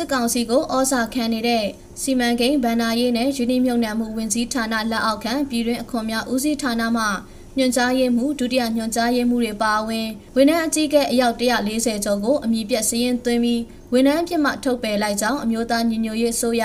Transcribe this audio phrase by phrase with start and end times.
[0.00, 1.64] စစ်ကောင်စီကိုဩဇာခံနေတဲ့
[2.02, 7.04] စီမံကိန်းဗန္နာရေးနဲ့ယူနီမြုံနယ်မှုဝင်စည်းဌာနလက်အောက်ခံပြည်တွင်းအခွန်များဦးစီးဌာနမှ
[7.56, 13.62] ညွှန်ကြားရေးမှူးဒုတိယညွှန်ကြားရေးမှူးတွေပါဝင်ဝန်ထမ်းအကြီးအကဲအယောက်140ကျော်ကိုအမည်ပြစည်ရင်သွင်းပြီး
[13.92, 16.64] ဝန်ထမ်းဖြစ်မှထုတ်ပယ်လိုက်ကြောင်းအမျိုးသားညီညွတ်ရေးအစိုးရ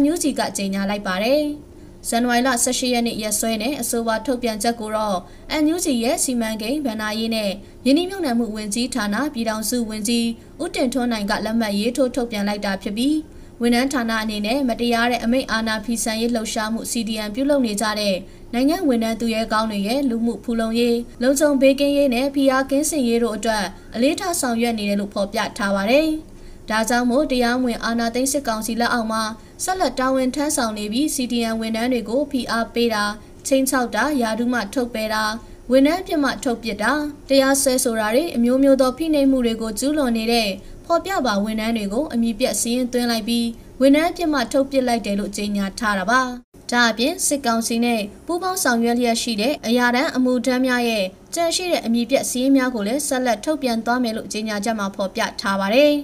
[0.00, 1.44] NUG ကကြေညာလိုက်ပါတယ်။
[2.08, 5.18] ဇန်နဝါရီလ18ရက်နေ့ရက်စွဲနဲ့အဆိုပါထုတ်ပြန်ချက်ကိုတော့
[5.62, 7.50] NUG ရဲ့စီမံကိန်းဗဏ္ဍာရေးနဲ့
[7.86, 10.26] ယင်းနှမြုံနယ်မှုဝင်ကြီးဌာနပြည်ထောင်စုဝင်ကြီး
[10.62, 13.16] ဦးတင်ထွန်းနိုင်ကလက်မှတ်ရေးထိုးထုတ်ပြန်လိုက်တာဖြစ်ပြီး
[13.62, 18.16] ဝန်ထမ်းဌာနအနေနဲ့မတရားတဲ့အမိန့်အာဏာဖီဆန်ရေးလှုပ်ရှားမှု CDN ပြုလုပ်နေကြတဲ့
[18.52, 23.64] နိုင်ငံဝန်ထမ်းသူရဲကောင်းတွေရဲ့လူမှုဖူလုံရေးလုံခြုံဘေးကင်းရေးနဲ့ဖိအားကင်းစင်ရေးတို့အတွက်
[23.94, 26.08] အလေးထားဆောင်ရွက်နေတယ်လို့ဖော်ပြထားပါတယ်။
[26.70, 29.22] ဒါကြောင့်မို့တရားဝင်အာဏာသိမ်းစစ်ကောင်စီလက်အောက်မှာ
[29.64, 33.04] ဆက်လက်တာဝန်ထမ်းဆောင်နေပြီး CDN ဝန်ထမ်းတွေကိုဖိအားပေးတာ
[33.46, 35.24] ချင်းချောက်တာယာဒုမှထုတ်ပယ်တာ
[35.70, 36.92] ဝန်ထမ်းပြမှထုတ်ပစ်တာ
[37.28, 40.48] တရားစွဲဆိုတာတွေအမျိုးမျိုးသောဖိနှိပ်မှုတွေကိုကျူးလွန်နေတဲ့
[40.86, 43.46] ဖော်ပြပါဝန်ထမ်းတွေကိုအမိပြက်စီးရင်သွင်းလိုက်ပြီး
[43.80, 46.20] ဝန်ထမ်းပြမှထုတ်ပစ်လိုက်တယ်လို့ကြေညာထားတာပါ
[46.70, 55.94] ဒါအပြင်စစ်ကောင်စီနဲ့ပူးပေါင်းဆောင်ရွက်လျက်ရှိတဲ့အရာတန်းအမှုထမ်းများရဲ့ကြန့်ရှိတဲ့အမိပြက်စီးရင်များကိုလည်းဆက်လက်ထုတ်ပြန်သွားမယ်လို့ကြေညာချက်မှာဖော်ပြထားပါတယ်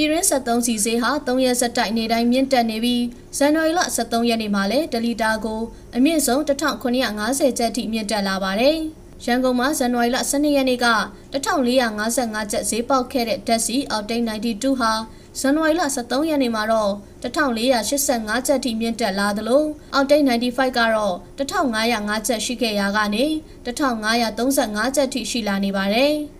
[0.00, 3.04] ပြည်ရင်း73စီဈေးဟာ3ရက်ဆက်တိုက်နေတိုင်းမြင့်တက်နေပြီး
[3.36, 5.60] ဇန်နဝါရီလ23ရက်နေ့မှာလည်းဒလီတာကို
[5.96, 8.76] အမြင့်ဆုံး1950ကျပ်ထိမြင့်တက်လာပါတယ်။
[9.24, 10.86] ရန်ကုန်မှာဇန်နဝါရီလ12ရက်နေ့က
[11.32, 14.92] 1455ကျပ်ဈေးပေါက်ခဲ့တဲ့ဓာတ်ဆီအောက်တိန်92ဟာ
[15.40, 16.92] ဇန်နဝါရီလ23ရက်နေ့မှာတော့
[17.22, 19.64] 1485ကျပ်ထိမြင့်တက်လာသလို
[19.94, 23.24] အောက်တိတ်95ကတော့1505ကျပ်ရှိခဲ့ရာကနေ
[23.66, 26.14] 1535ကျပ်ထိရှိလာနေပါတယ်။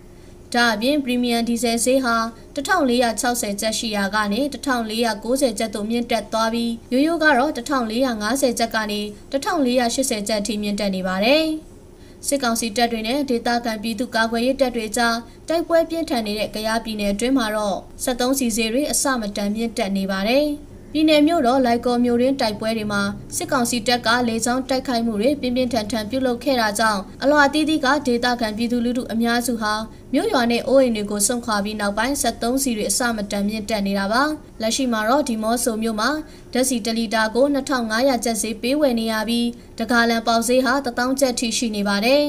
[0.55, 2.15] ဒါအပြင်ပရီမီယံဒီဇယ်ဈေးဟာ
[2.55, 8.99] 1460ကျပ်ရှိရာကနေ1490ကျပ်သို့မြင့်တက်သွားပြီးရိုးရိုးကတော့1450ကျပ်ကနေ
[9.31, 11.45] 1480ကျပ်ထိမြင့်တက်နေပါတယ်။
[12.27, 20.47] စစ်ကောင်စီတပ်တွေနဲ့ဒေသခံပြည်သူကာကွယ်ရေးတပ်တွေကြားတိုက်ပွဲပြင်းထန်နေတဲ့ကြရားပြည်နယ်အတွင်းမှာတော့73စီစီတွေအစမတန်မြင့်တက်နေပါတယ်။
[20.93, 23.01] ပြည်내မြို့တော်လိုက်ကော်မြို့ရင်းတိုက်ပွဲတွေမှာ
[23.35, 29.73] စစ်ကောင်စီတပ်ကလေကြောင်းတိုက်ခိုက်မှုတွေပြင်းပြင်းထန်ထန်ပြုလုပ်ခဲ့တာကြောင့်အလွာတီးတီးကဒေသခံပြည်သူလူထုအများစုဟာ
[30.13, 34.23] မြို့ရွာနဲ့အိုးအိမ်တွေကိုစွန့်ခွာပြီးနောက်ပိုင်း73စီတွေအစမတန်မြင့်တက်နေတာပါ
[34.61, 36.09] လက်ရှိမှာတော့ဒီမော့ဆိုမြို့မှာ
[36.53, 39.47] ဓာတ်စီတလီတာကို2500ကျပ်ဈေးပေးဝယ်နေရပြီး
[39.79, 42.23] တကားလန်ပေါက်ဈေးဟာ1000ကျပ်ထိရှိနေပါတယ်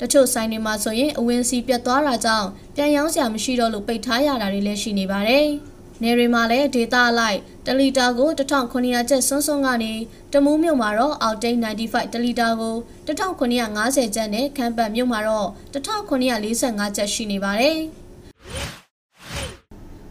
[0.00, 5.48] တချို့ဆိုင်တွေမှာဆိုရင်အဝင်းစီပြတ်သွားတာကြောင့်ပြန်ရောင်းစရာမရှိတော့လို့ပိတ်ထားရတာတွေလည်းရှိနေပါတယ်။
[6.04, 9.92] နေရီမှာလည်းဒေတာလိုက်တလီတာကို1900ကျပ်စွန်းစွန်းကနေ
[10.32, 12.74] တမူးမြို့မှာတော့အောက်တိန်95တလီတာကို
[13.06, 17.78] 1950ကျပ်နဲ့ခမ်းပတ်မြို့မှာတော့1945ကျပ်ရှိနေပါတယ်။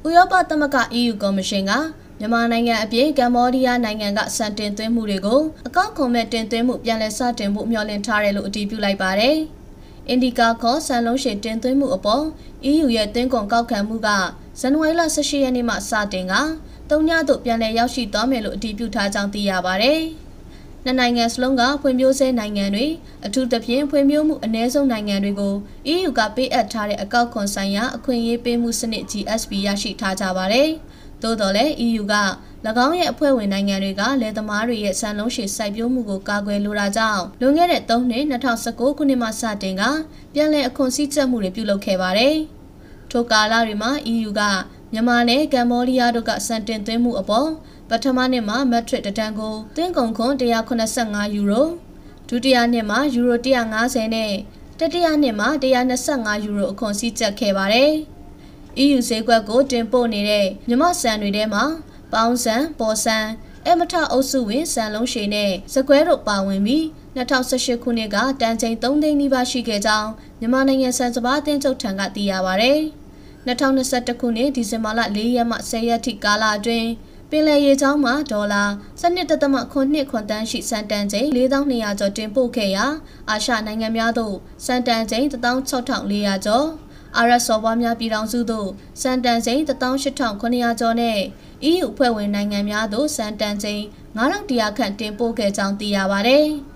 [0.05, 1.71] ဥရောပသမဂ္ဂ EU ကော်မရှင်က
[2.19, 9.35] မြန်မာနိုင်ငံအပြင်ကမ္ဘောဒီးယားနိုင်ငံကစံတင်သွင်းမှုတွေကိုအကောက်ခွန်မဲ့တင်သွင်းမှုပြန်လည်စတင်ဖို့မျှော်လင့်ထားတယ်လို့အတည်ပြုလိုက်ပါတယ်။
[10.09, 12.23] အင်ဒီကာခေါ်ဆန်လုံးရှည်တင်သွင်းမှုအပေါ်
[12.71, 14.09] EU ရဲ့သွင်းကုန်ကောက်ခံမှုက
[14.59, 16.33] ဇန်နဝါရီလ18ရက်နေ့မှစတင်က
[16.89, 19.93] တုံညသို့ပြန်လည်ရောက်ရှိသွားမယ်လို့အတည်ပြုထားကြောင်းသိရပါဗျ။
[20.83, 22.85] နှစ်နိုင်ငံစလုံးကဖွံ့ဖြိုးဆဲနိုင်ငံတွေ
[23.25, 25.53] အထူးသဖြင့်ဖွံ့ဖြိုးမှုအ ਨੇ ဆုံးနိုင်ငံတွေကို
[25.93, 30.69] EU ကပေးအပ်ထားတဲ့အကောက်ခွန်ဆိုင်ရာအခွင့်အရေးပေးမှုစနစ် GSP ရရှိထားကြပါတယ်။
[31.21, 32.15] သို့တော်လည်း EU က၎
[32.85, 39.83] င်းရဲ့အဖွဲ့ဝင်နိုင်ငံတွေကလယ်သမားတွေရဲ့ဆန်လုံးရှည်စိုက်ပျိုးမှုကိုကာကွယ်လိုတာကြောင့်လွန်ခဲ့တဲ့3နှစ်2019ခုနှစ်မှစတင်က
[40.33, 42.37] ပြန်လည်အခွန်စည်းကြပ်မှုတွေပြုလုပ်ခဲ့ပါတယ်။
[43.13, 44.41] ထိုကာလတွေမှာ EU က
[44.93, 47.49] မြန်မာနဲ့ကမ္ဘောဒီးယားတို့ကစံတင်သွင်းမှုအပေါ်
[47.89, 50.33] ပထမနှစ်မှာမက်ထရစ်တတန်ကိုသွင်းကုန်ခွန်
[50.79, 51.67] 185ယူရို
[52.27, 54.33] ဒုတိယနှစ်မှာယူရို150နဲ့
[54.79, 55.49] တတိယနှစ်မှာ
[56.01, 57.91] 125ယူရိုအခွန်စည်းကြပ်ခဲ့ပါတယ်။
[58.83, 61.63] EU ဈေးကွက်ကိုတင်ပို့နေတဲ့မြမဆန်တွေထဲမှာ
[62.13, 63.17] ပေါင်းစံပေါ်စံ
[63.67, 66.83] အမထအုပ်စုဝင်စံလုံးရှည်နဲ့စကွဲတို့ပါဝင်ပြီး
[67.15, 70.09] 2018ခုနှစ်ကတန်ချိန်3သိန်းနီးပါးရှိခဲ့ကြောင်း
[70.39, 72.73] မြန်မာနိုင်ငံစံစပါးအသင်းချုပ်ထံကသိရပါဗျ။
[73.47, 76.89] 2021ခုနှစ်ဒီဇင်ဘာလ4ရက်မှ10ရက်ထိကာလအတွင်း
[77.29, 78.63] ပင်လယ်ရေချောင်းမှာဒေါ်လာ
[79.01, 79.79] 12.9ခွ
[80.19, 82.85] န်တန်းရှိစံတန်ချိန်4200ကျော်တင်ပို့ခဲ့ရာ
[83.29, 84.35] အာရှနိုင်ငံများသို့
[84.65, 86.67] စံတန်ချိန်16400ကျော်
[87.17, 88.69] အာရဆော်ဘွားများပြည်ထောင်စုသို့
[89.01, 91.19] စံတန်ချိန်18900ကျော်နဲ့
[91.69, 93.81] EU အဖွဲ့ဝင်နိုင်ငံများသို့စံတန်ချိန်
[94.17, 96.39] 9100ခန့်တင်ပို့ခဲ့ကြောင်းသိရပါဗျ။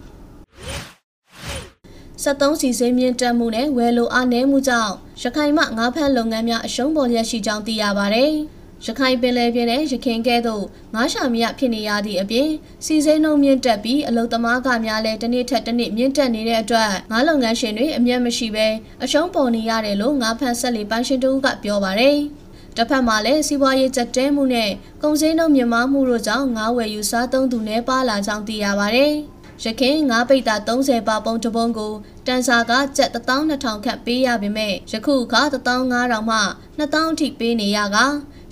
[2.23, 8.23] 73စီစိမ်းမြင့်တက်မှုနဲ့ဝယ်လိုအားနည်းမှုကြောင့် ရခိုင်မှငါးဖမ်းလုပ်ငန်းများအရှုံးပေါ်ရရှိကြောင်းသိရပါဗျ။
[8.85, 12.49] ရခိုင်ပင်လယ်ပြင်နဲ့ရခိုင်ကဲသို့ငါးရှာမရဖြစ်နေရသည့်အပြင်
[12.85, 18.67] စီစိမ်းနှုံမြင့်တက်ပြီးအလုသမားကများလည်းတစ်နေ့ထက်တစ်နေ့မြင့်တက်နေတဲ့အတွက်ငါးလုပ်ငန်းရှင်တွေအမျက်မရှိဘဲ
[19.03, 22.19] အရှုံးပေါ်နေရတယ်လို့ငါးဖမ်းဆက်လီပိုင်ရှင်တို့ကပြောပါရယ်။
[22.75, 24.69] တစ်ဖက်မှာလည်းစီးပွားရေးကြက်တဲမှုနဲ့
[25.01, 29.13] ကုန်စည်နှုန်းမြင့်မားမှုတို့ကြောင့်ငါးဝယ်ယူစားသုံးသူနှဲပါလာကြောင်းသိရပါတယ်။
[29.63, 31.93] ရခင်ငါးပိတ်တာ30ပါပုံတပုံကို
[32.27, 36.39] တန်စာကကျပ်12000ခန့်ပေးရပေမဲ့ယခုအခါ15000မှ
[36.79, 37.97] 2000အထိပေးနေရက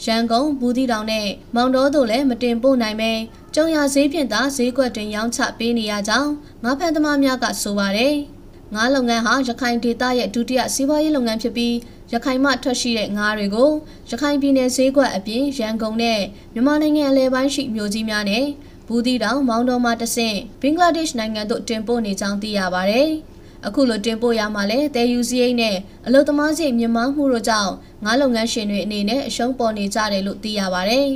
[0.04, 3.12] ရန်ကုန်ဘူးတီတောင်နဲ့မောင်တော်တို့လည်းမတင်ပို့နိုင်ပဲ
[3.56, 6.32] ကျုံရဈေးဖြင့်သာဈေးကွက်တွင်ရောင်းချပေးနေရကြောင်း
[6.64, 8.16] ငါးဖန်သမားများကဆိုပါတယ်
[8.74, 11.76] ငါးလုပ်ငန်းဟာရခိုင်ဒေသရဲ့ဒုတိယစီးပွားရေးလုပ်ငန်းဖြစ်ပြီး
[12.14, 13.70] ရခိုင်မှထွက်ရှိတဲ့ငါးတွေကို
[14.10, 16.20] ရခိုင်ပြည်နယ်ဈေးကွက်အပြင်ရန်ကုန်နဲ့
[16.54, 18.46] မြန်မာနိုင်ငံအလဲပိုင်းရှိမြို့ကြီးများနဲ့
[18.88, 23.10] ဘူးတီတောင်မောင်တော်မှတဆင့်ဘင်္ဂလားဒေ့ရှ်နိုင်ငံသို့တင်ပို့နေကြောင်းသိရပါတယ်။
[23.68, 27.72] အခုလိုတင်ပို့ရမှာလဲတဲယူစီအိတ်နဲ့အလုသမားစိတ်မြမမှုတို့ကြောင့်
[28.06, 31.10] ငါးလုပ်ငန်းရှင်တွေအနေနဲ့အရှုံးပေါ်နေကြတယ်လို့သိရပါတယ်။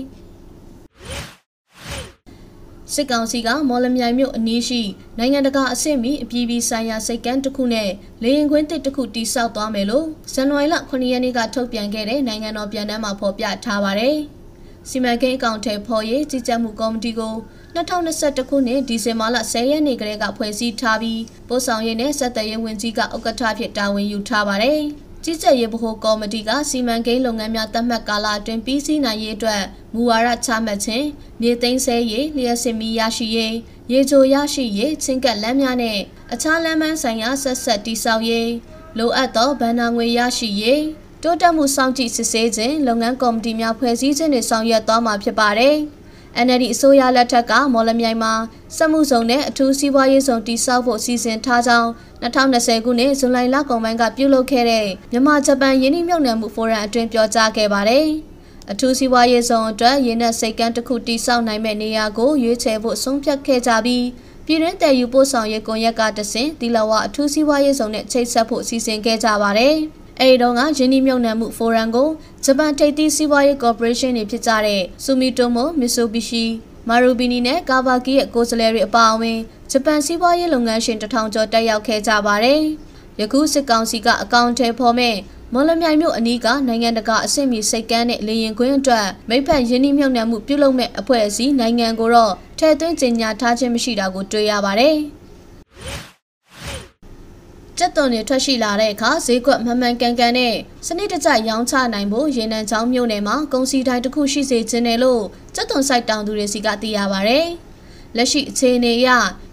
[2.94, 4.81] စစ်ကောင်စီကမော်လမြိုင်မြို့အနီးရှိ
[5.18, 7.89] နိုင်ငံတကာအဆင့်မီအပြည်ပြည်ဆိုင်ရာစိတ်ကမ်းတစ်ခုနဲ့
[8.24, 14.18] လေရင်ခွင်းတစ်တစ်ခုတိစောက်သွားမယ်လို့ဇန်နဝါရီလ9ရက်နေ့ကထုတ်ပြန်ခဲ့တဲ့နိုင်ငံတော်ပြန်တမ်းမှာဖော်ပြထားပါတယ်။
[14.89, 17.36] စီမံကိန်းအကောင့်ထဲဖော်ရေးကြီးကြပ်မှုကော်မတီကို
[17.75, 24.81] 2021ခုနှစ်ဒီဇင်ဘာလ10ရက်နေ့ကလေးကဖွဲ့စည်းထားပြီးပို့ဆောင်ရေးနဲ့ဆက်သွယ်ရေးဝန်ကြီးကဥက္ကဋ္ဌဖြစ်တာဝန်ယူထားပါတယ်။
[25.24, 29.63] ကြီးကြပ်ရေးဗဟိုကော်မတီကစီမံကိန်းလုပ်ငန်းများသတ်မှတ်ကာလအတွင်းပြီးစီးနိုင်ရေးအတွက်
[29.94, 31.06] မူဝါဒချမှတ်ခြင်း
[31.42, 33.56] မြေသိမ်းဆဲရေးလျှက်စစ်မီရရှိရေး
[33.92, 36.00] ရေချိုရရှိရေးချင်းကပ်လမ်းများနဲ့
[36.33, 38.51] အခြားလမ်းမဆိုင်ရာဆက်ဆက်တိစောက်ရေး
[38.98, 40.83] လိုအပ်သောဗန်နာငွေရရှိရေး
[41.24, 45.77] တိုးတက်မှုစောင့်ကြည့်စစ်ဆေးခြင်းလုပ်ငန်းကော်မတီများဖွဲ့စည်းခြင်းတွေဆောင်ရွက်သွားမှာဖြစ်ပါတယ်။
[46.46, 48.34] NLD အစိုးရလက်ထက်ကမော်လမြိုင်မှာ
[48.76, 51.90] စက်မှုဇုံနဲ့အထူးစီးပွားရေးဇုံတည်ဆောက်ဖို့စီစဉ်ထားကြောင်း
[52.24, 58.08] 2020ခုနှစ်ဇူလိုင်လကုန်ပိုင်းကပြုလုပ်ခဲ့တဲ့မြန်မာဂျပန်ယင်းနှိမ့်မြုပ်နှံမှုဖိုရမ်အတွင်းပြောကြားခဲ့ပါတယ်။
[58.72, 64.06] အထူးစီးပွားရေးဇုံအတွက်ရင်းနှက်စိတ်ကမ်းတစ်ခုတည်ဆောက်နိုင်မဲ့နေရာကိုရွေးချယ်ဖို့ဆုံးဖြတ်ခဲ့ကြပြီး
[64.46, 69.78] ပြည်တွင်းတည်ယူပို့ဆောင်ရေးကွန်ရက်ကတဆင့်တီလာဝအထူးစီးပွားရေးဇုံနဲ့ချိတ်ဆက်ဖို့စီစဉ်ခဲ့ကြပါတယ်။
[70.21, 72.10] အဲဒီတော့ကယင်းဒီမြုံနယ်မှုဖိုရမ်ကို
[72.45, 76.45] ဂျပန်ထိပ်သီးစီးပွားရေးကော်ပိုရေးရှင်းတွေဖြစ်ကြတဲ့ဆူမီတိုမိုမစ်ဆိုဘီရှီ
[76.88, 79.39] မာရူဘီနီနဲ့ကာဘာကီရဲ့ကိုယ်စားလှယ်တွေအပါအဝင်
[79.71, 82.62] ဂျပန်စီးပွားရေးလုပ်ငန်းရှင်တထောင်ကျော်တက်ရောက်ခဲ့ကြပါတယ်။
[83.19, 85.16] ယခုစစ်ကောင်စီကအကောင့်ထဲဖော်မဲ့
[85.54, 94.98] မော်လမြိုင်မြို့အနီးကနိုင်ငံတကာအဆင့်မီစိတ်ကမ်းနဲ့လေရင်ခွင်းအတွက်မိဖက်ယင်းနှိမ့်မြုံနယ်မှုပြုလုပ်မဲ့အဖွဲ့အစည်းနိုင်ငံကိုတော့ထဲသွင်းကြေညာထားခြင်းမရှိတာကိုတွေ့ရပါတယ်။
[97.80, 100.56] ကြက်သွန်တွေထွက်ရှိလာတဲ့အခါဈေးကွက်မှန်မှန်ကန်ကန်နဲ့
[100.88, 105.24] စနစ်တကျရောင်းချနိုင်ဖို့ရေနံချောင်းမြို့နယ်မှာကုန်စည်တိုင်းတစ်ခုရှိစေခြင်းတယ်လို့
[105.56, 107.40] ကြက်သွန်ဆိုင်တောင်သူတွေစီကသိရပါဗျ။
[108.18, 109.10] လက်ရှိအခြေအနေအရ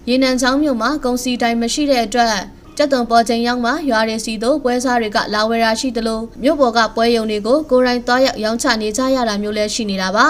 [0.08, 2.34] ရေနံချောင်းမြို့မှာကုန်စည်တိုင်းမရှိတဲ့အတွက်
[2.76, 10.26] ကျက်သွန်ပေါ်ချိန်ရောက်မှရွာတွေစီတို့ပွဲစားတွေကလာဝယ်ရာရှိသလိုမြို့ပေါ်ကပွဲရုံတွေကိုကိုယ်တိုင်သွားရောက်ရောင်းချနေကြရတာမျိုးလည်းရှိနေတာပါ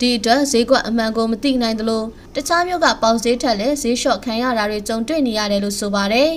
[0.00, 2.02] ဒီအတွက်ဈေးကွက်အမှန်ကိုမသိနိုင်သလို
[2.34, 6.32] တခြားမြို့ကပေါက်ဈေးထက်လည်းဈေးလျှော့ခံရတာတွေကြုံတွေ့နေရတယ်လို့ဆိုပါတယ်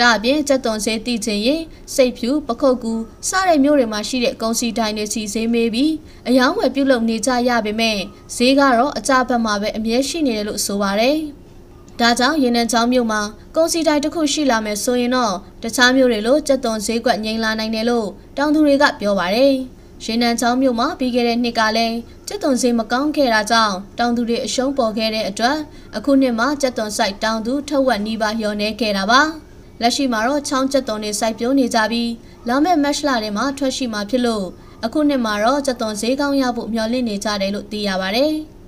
[0.00, 1.62] ဒါအပြင်ကြက်သွန်ဈေးသိချင်ရင်
[1.94, 2.92] စိတ်ဖြူပခုတ်ကူ
[3.28, 5.92] စတဲ့မြို့တွေမှာရှိတဲ့ကုန်စည်တိုင်းတွေစီဈေးမေးပြီး
[6.28, 7.98] အယောင်းဝယ်ပြုလုပ်နေကြရပေမဲ့
[8.36, 11.18] ဈေးကတော့အကြဘက်မှာပဲအမြဲရှိနေတယ်လို့ဆိုပါတယ်။
[12.00, 13.20] ဒါကြောင့်ရင်နံချောင်းမြို့မှာ
[13.56, 19.54] ကုန်စည်တိုင်းတစ်ခုရှိလာမယ်ဆိုရင်တော့တခြားမြို့တွေလိုကြက်သွန်ဈေးကွက်ငိမ့်လာနိုင်တယ်လို့တောင်သူတွေကပြောပါတယ်။
[20.04, 21.96] ရင်နံချောင်းမြို့မှာပြီးခဲ့တဲ့နှစ်ကလည်း
[22.28, 25.56] ကျက်သွန်ဈေးမကောင်းခဲ့တာကြောင့်တောင်သူတွေအရှုံးပေါ်ခဲ့တဲ့အတွက်
[25.96, 29.22] အခုနှစ်မှာကျက်သွန်ဆိုင်တောင်သူထက်ဝက်နီးပါးလျော်နေခဲ့တာပါ။
[29.80, 32.10] လက်ရှိမှာတော့ချောင်းကျက်သွန်တွေစိုက်ပျိုးနေကြပြီး
[32.48, 34.46] လာမယ့်မတ်လထဲမှာထွက်ရှိမှာဖြစ်လို့
[34.84, 38.26] အခုနှစ်မှာတော့ကျက်သွန်ဈေးကောင်းရဖို့မျှော်လင့်နေကြတယ်လို့သိရပါဗျ။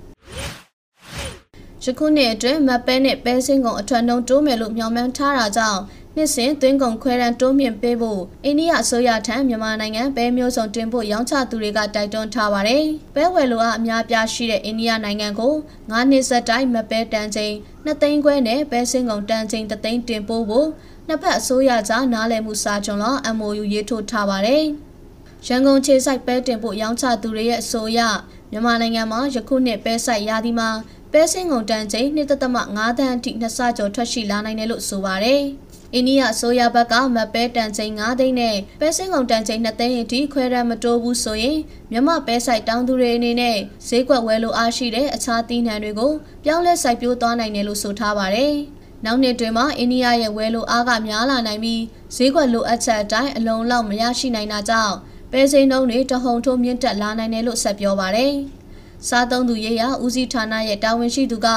[1.83, 5.81] ယခုနှစ်အတွင်းမတ်ပဲနဲ့ပဲစင်းကုန်အထွန်းတုံးတိုးမယ်လို့မျှော်မှန်းထားတာကြောင့်
[6.15, 12.83] နှစ်စဉ်သွင်းကုန်ခွဲတန်းတိုးမြင့်ပေးဖို့အိန္ဒိယအစိုးရထံမြန်မာနိုင်ငံပဲမျိုးစုံတင်ဖို့ရောင်းချသူတွေကတိုက်တွန်းထားပါတယ်။
[13.15, 15.53] ပဲဝယ်လိုအားအများပြားရှိတဲ့အိန္ဒိယနိုင်ငံကို
[15.89, 17.53] 9နှစ်ဆက်တိုင်းမပဲတန်ချိန်
[17.85, 20.67] 2သိန်းခွဲနဲ့ပဲစင်းကုန်တန်ချိန်3သိန်းတင်ပို့ဖို့
[21.07, 24.63] နှစ်ဖက်အစိုးရကြားနားလည်မှုစာချုပ်လော MOU ရေးထိုးထားပါတယ်။
[25.47, 27.99] ရန်ကုန်ခြေဆိုင်ပဲတင်ဖို့ရောင်းချသူတွေရဲ့အဆိုအရ
[28.51, 30.69] မြန်မာနိုင်ငံမှာယခုနှစ်ပဲဆိုင်ရာသီမှာ
[31.11, 35.41] ပဲစင်းကုန်တန်ချိန်2.5တန်းအထိနှစ်ဆကျော်ထွက်ရှိလာနိုင်တယ်လို့ဆိုပါတယ်။
[35.93, 41.57] အိန္ဒိယအစိုးရဘက်ကမပဲတန်ချိန်9သိန်းနဲ့ပဲစင်းကုန်တန်ချိန်2သိန်းအထိခွဲရမတိုးဘူးဆိုရင်
[41.91, 43.57] မြမပဲဆိုင်တောင်းသူတွေအနေနဲ့
[43.87, 46.11] ဈေးကွက်ဝယ်လိုအားရှိတဲ့အခြားသီးနှံတွေကို
[46.43, 48.55] ပြောင်းလဲစိုက်ပျိုးသွားနိုင်တယ်လို့ဆိုထားပါတယ်။
[49.05, 51.81] နောက်နှစ်တွင်မှအိန္ဒိယရဲ့ဝယ်လိုအားကများလာနိုင်ပြီး
[52.15, 54.95] ဈေးကွက်လိုအပ်ချက်အတိုင်းအလုံးလောက်မရရှိနိုင်တာကြောင့်
[55.31, 58.33] ပဲစိမ်းနှုန်းတွေတဟုန်ထိုးမြင့်တက်လာနိုင်တယ်လို့ဆက်ပြောပါရယ်။
[59.07, 61.47] စားသုံးသူရေးရဦးစီးဌာနရဲ့တာဝန်ရှိသူက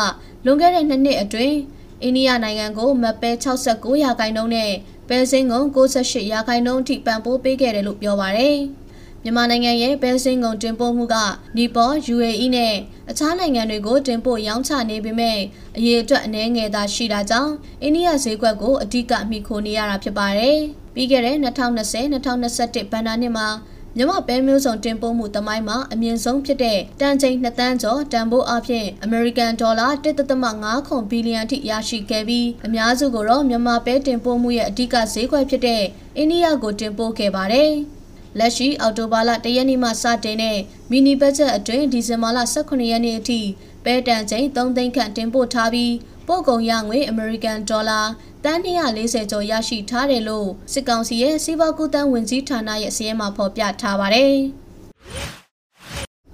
[0.44, 1.56] လွန်ခဲ့တဲ့နှစ်နှစ်အတွင်း
[2.02, 4.72] အိန္ဒိယနိုင်ငံကိုမပဲ69ရာခိုင်နှုန်းနဲ့
[5.08, 8.58] ပဲစိမ်းကုန်68ရာခိုင်နှုန်းအထိပံ့ပိုးပေးခဲ့တယ်လို့ပြောပါရယ်။
[9.26, 11.16] မြန်မာနိုင်ငံရဲ့ပဲစင်းကုန်တင်ပို့မှုက
[11.56, 12.74] နီပေါ် UAE နဲ့
[13.10, 15.38] အခြားနိုင်ငံတွေကိုတင်ပို့ရောင်းချနေပေမဲ့
[15.76, 17.52] အရေးအတွက်အနည်းငယ်သာရှိတာကြောင့်
[17.82, 20.58] အိန္ဒိယဈေးကွက်ကိုအဓိကမှီခိုနေရတာဖြစ်ပါတယ်။
[20.94, 23.48] ပြီးခဲ့တဲ့2020-2021ဘဏ္ဍာနှစ်မှာ
[23.96, 29.88] မြန်မာပဲမျိုးစုံတင်ပို့မှုတမိုင်းမှာအမြင့်ဆုံးဖြစ်တဲ့တန်ချိန်2တန်းကျော်တန်ဖိုးအဖြစ်အမေရိကန်ဒေါ်လာ
[30.34, 35.82] 1.5ခွန်ဘီလီယံထိရရှိခဲ့ပြီးအများစုကိုတော့မြန်မာပဲတင်ပို့မှုရဲ့အဓိကဈေးကွက်ဖြစ်တဲ့
[36.16, 37.72] အိန္ဒိယကိုတင်ပို့ခဲ့ပါတယ်။
[38.38, 40.58] လက်ရှိအော်တိုဘာလ၁ရက်နေ့မှစတင်တဲ့
[40.90, 43.40] မီနီဘတ်ဂျက်အတွင်းဒီဇင်ဘာလ18ရက်နေ့အထိ
[43.84, 45.94] ပဲတန်ချိန်3သိန်းခန့်တင်ပို့ထားပြီး
[46.28, 48.00] ပို့ကုန်ရငွေအမေရိကန်ဒေါ်လာ
[48.44, 54.34] တန်း240ကျော်ရရှိထားတယ်လို့စစ်ကောင်စီရဲ့စီးပွားကူးသန်းဝင်ကြီးဌာနရဲ့စီးရဲမှာဖော်ပြထားပါတယ်။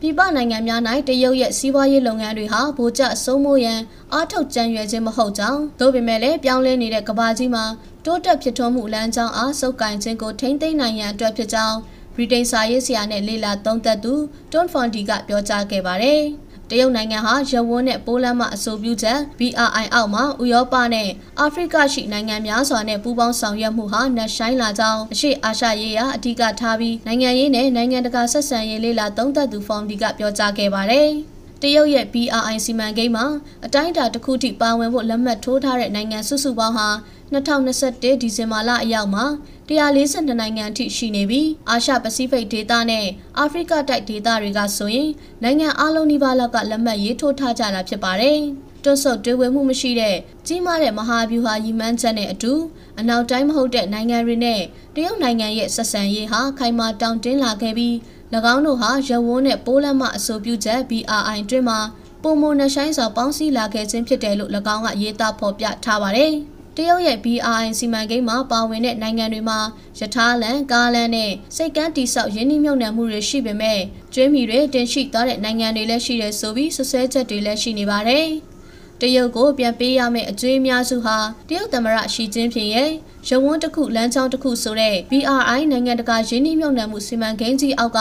[0.05, 3.81] ပြည်ပနိုင်ငံများ၌တရုတ်ရဲ့စီးပွားရေးလုပ်ငန်းတွေဟာဗိုလ်ကျဆုံးမိုးရန်
[4.13, 7.65] အားထုတ်ကြံရွယ်ခြင်းမဟုတ်ကြောင်းသို့ပေမဲ့လည်းပြောင်းလဲနေတဲ့ကမ္ဘာကြီးမှာ
[8.05, 11.77] တိုးတက်ဖြစ်ထွန်းမှုလမ်းကြောင်းအားစုပ်ကိုင်ခြင်းကိုထိန်းသိမ်းနိုင်ရန်အတွက်ဖြစ်ကြောင်း
[12.17, 14.15] ဗြိတိန်စာရေးဆရာနဲ့လေလာသုံးသက်သူ
[14.53, 16.23] တွန်ဖွန်ဒီကပြောကြားခဲ့ပါတယ်။
[16.75, 21.09] တရုတ်နိုင်ငံဟာရဝန်းနဲ့ပိုးလန်းမှအဆိုပြုချက် BRI အောက်မှာဥရောပနဲ့
[21.41, 31.09] အာဖရိကရှိနိုင်ငံများစွာနဲ့ပူးပေါင်းဆောင်ရွက်မှုဟာနှက်ဆိုင်လာကြောင်းအရှိအာရှရေးရာအဓိကထားပြီးနိုင်ငံရေးနဲ့နိုင်ငံတကာဆက်ဆံရေးလေးလာသုံးသပ်သူဖော်မ်ဒီကပြောကြားခဲ့ပါတယ်။
[31.63, 33.27] တရုတ်ရဲ့ BRI စီမံကိန်းမှာ
[33.65, 36.89] အတိုင်းအတာတစ်ခုထိပါဝင်ဖို့လက်မှတ်ထိုးထားတဲ့နိုင်ငံစုစုပေါင်းဟာ
[37.33, 39.25] 2021ဒီဇင်ဘာလအရောက်မှာ
[39.69, 43.07] 142နိုင်ငံအထိရှိနေပြီးအာရှပစိဖိတ်ဒေသနဲ့
[43.39, 45.11] အာဖရိကတိုက်ဒေသတွေကဆိုရင်
[45.43, 48.39] နိုင်ငံအလုံးနီးပါးလောက်ကလက်မှတ်ရေးထိုးထားကြတာဖြစ်ပါတယ်။
[48.85, 52.53] တွတ်ဆုပ်တွေးဝဲမှုမရှိတဲ့ကြီးမားတဲ့မဟာဗျူဟာရည်မှန်းချက်နဲ့အတူ
[53.01, 54.61] အနောက်တိုင်းမဟုတ်တဲ့နိုင်ငံတွေနဲ့
[54.95, 57.95] တရုတ်နိုင်ငံရဲ့ဆက်ဆံရေးဟာခိုင်မာတောင့်တင်းလာခဲ့ပြီး၎
[58.55, 61.79] င်းတို့ဟာရဝန်းနဲ့ပိုးလမ်းမှအဆိုပြုချက် BRI တွင်မှာ
[62.23, 66.35] ပုံမနှဆိုင်စွာပေါင်းစည်းလာခဲ့ခြင်းဖြစ်တယ်လို့၎င်းကရေးသားဖော်ပြထားပါတယ်။
[66.77, 69.61] တရုတ်ရဲ့ BRI စီမံကိန်းမှာပါဝင်တဲ့နိုင်ငံတွေမှာ
[69.99, 73.81] ယထာလန်ကားလန်နဲ့စိတ်ကမ်းတိဆောက်ရင်းနှီးမြှုပ်နှံမှုတွေရှိပေမဲ့
[74.15, 78.27] ကျွေးမီတွေတင်ရှိသွားတဲ့နိုင်ငံတွေလည်းရှိတယ်ဆိုပြီးဆွဆွဲချက်တွေလည်းရှိနေပါတယ်။
[79.01, 81.17] တရုတ်ကိုပြန်ပေးရမယ့်အကျွေးအများစုဟာ
[81.49, 82.91] တရုတ်သမ္မတရှီကျင်းဖျင်ရဲ့
[83.29, 88.01] ရဝန်းတစ်ခုလမ်းကြောင်းတစ်ခုဆိုတဲ့ BRI နိုင်ငံတကာရင်းနှီးမြှုပ်နှံမှုစီမံကိန်းကြီးအောက်က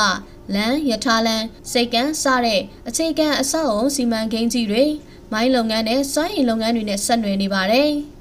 [0.56, 4.84] လန်ယထာလန်စိတ်ကမ်းစတဲ့အခြေခံအဆောက်အုံစီမံကိန်းကြီးတွေ
[5.32, 7.92] မိုင်းလုပ်ငန်းနဲ့စွမ်းရည်လုပ်ငန်းတွေနဲ့ဆက်နွယ်နေပါတယ်။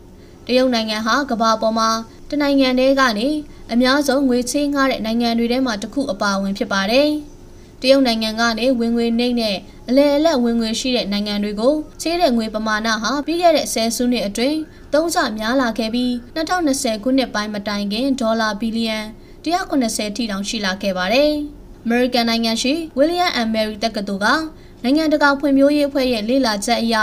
[0.50, 1.90] တရုတ်နိုင်ငံဟာကမ္ဘာပေါ်မှာ
[2.30, 3.28] တနိုင်ငံတည်းကနေ
[3.72, 7.08] အများဆုံးငွေချေးငှားတဲ့နိုင်ငံတွေထဲမှာတစ်ခုအပါအဝင်ဖြစ်ပါတယ်။
[7.80, 9.56] တရုတ်နိုင်ငံကနေဝင်ငွေနှိမ့်နဲ့
[9.88, 14.58] အလဲအလက်ဝင်ငွေရှိတဲ့နိုင်ငံတွေကိုချေးတဲ့ငွေပမာဏဟာပြီးခဲ့တဲ့ဆယ်စုနှစ်အတွင်း
[14.92, 18.98] သုံးဆများလာခဲ့ပြီး2020ခုနှစ်ပိုင်းမတိုင်ခင်ဒေါ်လာဘီလီယံ
[19.44, 21.30] 190ထိတောင်ရှိလာခဲ့ပါတယ်။
[21.86, 24.26] American နိုင်ငံရှိ William and Mary တက္ကသိုလ်က
[24.82, 26.96] နိုင်ငံတကာဖွံ့ဖြိုးရေးအဖွဲ့ရဲ့လေ့လာချက်အရ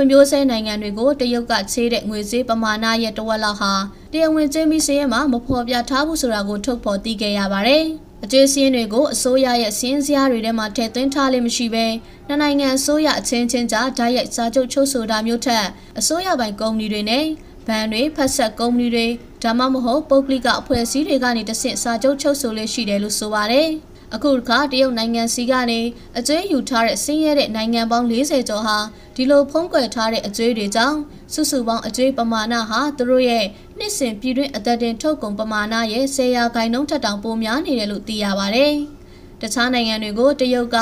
[0.00, 3.72] ဖွံ့ဖြိုးဆဲနိုင်ငံတွေကိုတရုတ်ကချေးတဲ့ငွေကြေးပမာဏရဲ့တဝက်လောက်ဟာ
[4.12, 7.84] တရားဝင်ကျင်းပြီးစည်းရဲမှာမဖော်ပြထားဘူးဆိုတာကိုထုတ်ဖော်သိခဲ့ရပါတယ်။
[8.24, 11.86] အကျေးစည်းတွေကိုအစိုးရရဲ့စည်းစည်းတွေထဲမှာထည့်သွင်းထားလိမ့်မရှိပဲ
[12.26, 15.66] နှစ်နိုင်ငံအစိုးရအချင်းချင်းကြားဓာတ်ရိုက်စာချုပ်ချုပ်ဆိုတာမျိုးထက်
[15.98, 17.24] အစိုးရပိုင်ကုမ္ပဏီတွေနဲ့
[17.66, 19.06] ဘဏ်တွေဖက်ဆက်ကုမ္ပဏီတွေ
[19.42, 23.68] ဒါမှမဟုတ်ပုဂ္ဂလိကအဖွဲ့အစည်းတွေကနေတဆင့်စာချုပ်ချုပ်ဆိုလေးရှိတယ်လို့ဆိုပါတယ်။
[24.14, 25.80] အခုတစ်ခါတရုတ်နိုင်ငံစီကနေ
[26.18, 28.78] အကျွေးယူထားတဲ့ဆင်းရဲတဲ့နိုင်ငံပေါင်း40ကျော်ဟာ
[29.16, 30.98] ဒီလိုဖုံးကွယ်ထားတဲ့အကျွေးတွေကြောင့်
[31.32, 33.44] စုစုပေါင်းအကျွေးပမာဏဟာသူတို့ရဲ့
[33.78, 38.74] နှစ်စဉ်ပြည်တွင်းအသက်တင်ထုတ်ကုန်ပမာဏရဲ့10ရာခိုင်နှုန်းထက်တောင်ပိုများနေတယ်လို့သိရပါတယ်။
[39.42, 40.76] တခြားနိုင်ငံတွေကိုတရုတ်က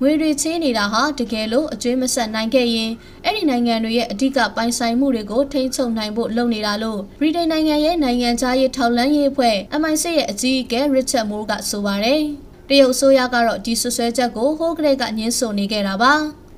[0.00, 2.90] ငွေတွေချေးနေတာဟာတကယ်လို့အကျွေးမဆက်နိုင်ခဲ့ရင်
[3.24, 12.22] အဲ့ဒီနိုင်ငံတွေရဲ့အဓိကပိုင်ဆိုင်မှုတွေကိုထိန်းချုပ်နိုင်ဖို့လုပ်နေတာလို့ဗြိတိန်နိုင်ငံရဲ့နိုင်ငံသားရေးထောက်လှမ်းရေးအဖွဲ့ MI6 ရဲ့အကြီးအကဲ Richard Moore ကဆိုပါတယ်။
[12.72, 16.12] တရုတ်ဆိုရကတော့ဒီဆွဆွဲချက်ကိုဟိုးကလေးကညှင်းဆိုနေခဲ့တာပါ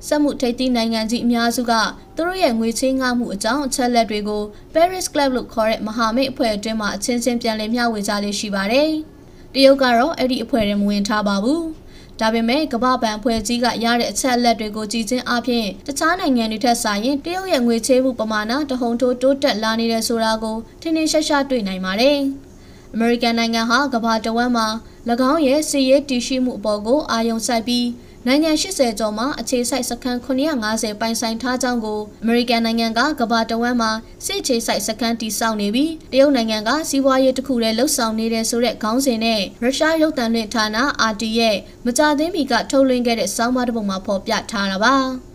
[0.07, 1.73] စက်မှုထိပ်သီးနိုင်ငံကြီးအများစုက
[2.15, 4.43] သူတို့ရဲ့ငွေချေးငှားမှုအကြောင်းအချက်လက်တွေကို
[4.73, 8.89] Paris Club လို့ခေါ်တဲ့မဟာမိတ်အဖွဲ့အတွင်းမှာအချင်းချင်းပြန်လည်မျှဝေကြလေးရှိပါတယ်။
[9.53, 11.61] တရုတ်ကတော့အဲ့ဒီအဖွဲ့ထဲမဝင်ထားပါဘူး။
[12.19, 22.19] ဒါပေမဲ့ကမ္ဘာပံအဖွဲ့ကြီးကရတဲ့အချက်အလက်တွေကိုကြည်ချင်းအပြင်တခြားနိုင်ငံတွေထက်စာရင်တရုတ်ရဲ့ငွေချေးမှုပမာဏတဟုန်ထိုးတိုးတက်လာနေတဲ့ဆိုတာကိုထင်ထင်ရှားရှားတွေ့နိုင်ပါတယ်။
[22.95, 24.67] အမေရိကန်နိုင်ငံဟာကမ္ဘာတဝန်းမှာ၎
[25.31, 27.87] င်းရဲ့စီးရဲတည်ရှိမှုအပေါ်ကိုအာရုံစိုက်ပြီး
[28.27, 33.91] နိုင်ငံ80ကျော်မှာအခြေစိုက်စခန်း950ပိုင်ဆိုင်ထားကြောင်းကိုအမေရိကန်နိုင်ငံကကမ္ဘာတဝန်းမှာ
[34.25, 40.67] စစ်အခြေစိုက်စခန်းတည်ဆောက်နေပြီးတရုတ်နိုင်ငံကစီးပွားရေးတစ်ခုတည်းလှုပ်ဆောင်နေတဲ့ဆိုတဲ့ခေါင်းစဉ်နဲ့ရုရှားရုပ်သံလွှင့်ဌာန
[41.11, 44.97] RT ရဲ့မကြသေးမီကထုတ်လွှင့်ခဲ့တဲ့စောင်းမတစ်ပုဒ်မှာဖော်ပြထားတာပါ။